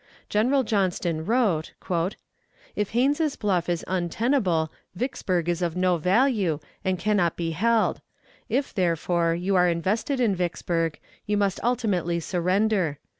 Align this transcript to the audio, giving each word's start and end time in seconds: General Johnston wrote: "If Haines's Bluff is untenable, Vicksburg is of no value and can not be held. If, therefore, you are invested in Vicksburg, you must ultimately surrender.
General 0.29 0.63
Johnston 0.63 1.25
wrote: 1.27 1.73
"If 2.75 2.89
Haines's 2.89 3.35
Bluff 3.35 3.69
is 3.69 3.85
untenable, 3.87 4.71
Vicksburg 4.95 5.47
is 5.47 5.61
of 5.61 5.75
no 5.77 5.97
value 5.97 6.59
and 6.83 6.97
can 6.97 7.17
not 7.17 7.35
be 7.37 7.51
held. 7.51 8.01
If, 8.49 8.73
therefore, 8.73 9.35
you 9.35 9.55
are 9.55 9.69
invested 9.69 10.19
in 10.19 10.35
Vicksburg, 10.35 10.97
you 11.27 11.37
must 11.37 11.63
ultimately 11.63 12.19
surrender. 12.19 12.97